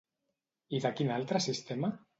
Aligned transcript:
I 0.79 0.81
de 0.87 0.93
quin 1.01 1.15
altre 1.19 1.45
sistema? 1.49 1.97